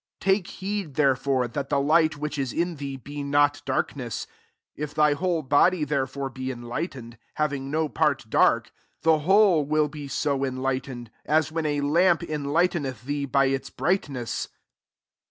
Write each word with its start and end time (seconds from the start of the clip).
35 0.19 0.19
Take 0.35 0.47
heed 0.55 0.93
dierelbre, 0.93 1.47
that 1.53 1.69
the 1.69 1.79
light 1.79 2.17
which 2.17 2.39
is 2.39 2.51
in 2.51 2.77
thee 2.77 2.95
be 2.97 3.21
not 3.21 3.61
darkness. 3.65 4.25
36 4.75 4.75
If 4.77 4.95
thy 4.95 5.13
whole 5.13 5.43
body 5.43 5.83
therefore 5.83 6.31
6e 6.31 6.51
enlightened, 6.51 7.19
having 7.35 7.69
no 7.69 7.87
part 7.87 8.27
dark, 8.27 8.71
the 9.03 9.19
whole 9.19 9.63
will 9.63 9.89
be 9.89 10.09
«o 10.25 10.43
en 10.43 10.57
lightened, 10.57 11.11
as 11.23 11.51
when 11.51 11.67
a 11.67 11.81
lamp 11.81 12.23
en 12.27 12.45
lightened! 12.45 12.95
thee 13.05 13.25
by 13.25 13.45
it$ 13.45 13.69
bright 13.77 14.09
ness." 14.09 14.47